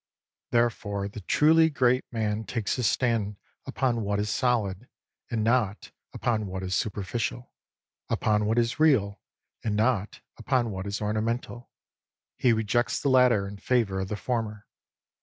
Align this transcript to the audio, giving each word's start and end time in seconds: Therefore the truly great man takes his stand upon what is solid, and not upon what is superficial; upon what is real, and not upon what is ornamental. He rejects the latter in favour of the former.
Therefore 0.49 1.07
the 1.07 1.19
truly 1.21 1.69
great 1.69 2.05
man 2.11 2.43
takes 2.43 2.75
his 2.77 2.87
stand 2.87 3.37
upon 3.67 4.01
what 4.01 4.19
is 4.19 4.31
solid, 4.31 4.89
and 5.29 5.43
not 5.43 5.91
upon 6.11 6.47
what 6.47 6.63
is 6.63 6.73
superficial; 6.73 7.53
upon 8.09 8.47
what 8.47 8.57
is 8.57 8.79
real, 8.79 9.19
and 9.63 9.75
not 9.75 10.21
upon 10.37 10.71
what 10.71 10.87
is 10.87 11.03
ornamental. 11.03 11.69
He 12.35 12.51
rejects 12.51 12.99
the 12.99 13.09
latter 13.09 13.47
in 13.47 13.57
favour 13.57 13.99
of 13.99 14.07
the 14.07 14.15
former. 14.17 14.65